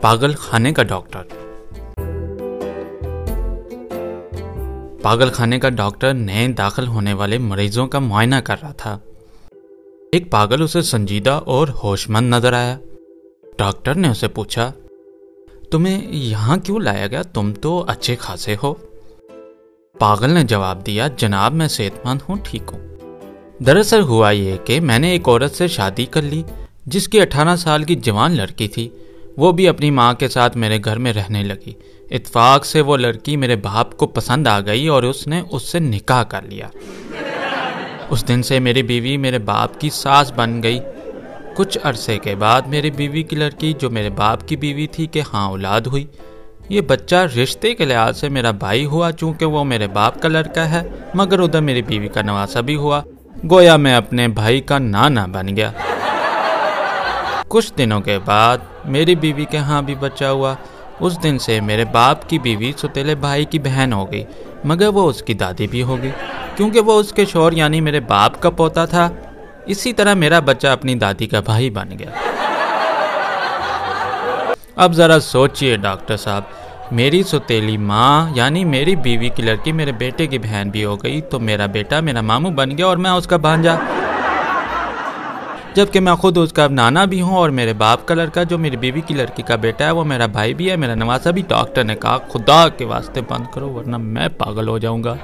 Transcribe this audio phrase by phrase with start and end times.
[0.00, 1.22] پاگل خانے کا ڈاکٹر۔
[5.02, 8.98] پاگل خانے کا ڈاکٹر نئے داخل ہونے والے مریضوں کا معائنہ کر رہا تھا۔
[10.12, 12.78] ایک پاگل اسے سنجیدہ اور ہوش مند نظر آیا۔
[13.58, 14.72] ڈاکٹر نے اسے پوچھا،
[15.70, 18.74] تمہیں یہاں کیوں لایا گیا؟ تم تو اچھے خاصے ہو۔
[19.98, 22.96] پاگل نے جواب دیا، جناب، میں صحت مند ہوں، ٹھیک ہوں۔
[23.62, 26.42] دراصل ہوا یہ کہ میں نے ایک عورت سے شادی کر لی،
[26.86, 28.88] جس کی اٹھارہ سال کی جوان لڑکی تھی۔
[29.36, 31.72] وہ بھی اپنی ماں کے ساتھ میرے گھر میں رہنے لگی۔
[32.10, 35.78] اتفاق سے وہ لڑکی میرے باپ کو پسند آ گئی اور اس نے اس سے
[35.78, 36.68] نکاح کر لیا۔
[38.10, 40.78] اس دن سے میری بیوی میرے باپ کی ساس بن گئی۔
[41.56, 45.22] کچھ عرصے کے بعد میری بیوی کی لڑکی جو میرے باپ کی بیوی تھی کہ
[45.32, 46.06] ہاں اولاد ہوئی۔
[46.68, 50.70] یہ بچہ رشتے کے لحاظ سے میرا بھائی ہوا چونکہ وہ میرے باپ کا لڑکا
[50.70, 53.02] ہے، مگر ادھر میری بیوی کا نواسا بھی ہوا۔
[53.50, 55.72] گویا میں اپنے بھائی کا نانا بن گیا۔
[57.52, 60.54] کچھ دنوں کے بعد میری بیوی کے ہاں بھی بچہ ہوا۔
[61.00, 64.24] اس دن سے میرے باپ کی بیوی ستیلے بھائی کی بہن ہو گئی،
[64.64, 66.10] مگر وہ اس کی دادی بھی ہو گئی۔
[66.56, 69.08] کیونکہ وہ اس کے شور یعنی میرے باپ کا پوتا تھا،
[69.66, 72.10] اسی طرح میرا بچہ اپنی دادی کا بھائی بن گیا۔
[74.76, 76.42] اب ذرا سوچئے ڈاکٹر صاحب،
[76.90, 81.20] میری ستیلی ماں یعنی میری بیوی کی لڑکی میرے بیٹے کی بہن بھی ہو گئی،
[81.20, 83.76] تو میرا بیٹا میرا ماموں بن گیا اور میں اس کا بھانجا۔
[85.74, 88.76] جبکہ میں خود اس کا نانا بھی ہوں اور میرے باپ کا لڑکا جو میری
[88.76, 91.84] بیوی کی لڑکی کا بیٹا ہے وہ میرا بھائی بھی ہے، میرا نواسا بھی، ڈاکٹر
[91.84, 95.14] نے کہا، خدا کے واسطے بند کرو ورنہ میں پاگل ہو جاؤں گا۔